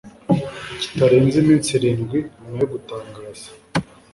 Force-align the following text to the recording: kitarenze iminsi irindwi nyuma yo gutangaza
kitarenze 0.81 1.35
iminsi 1.43 1.69
irindwi 1.77 2.17
nyuma 2.39 2.57
yo 2.61 2.67
gutangaza 2.73 3.47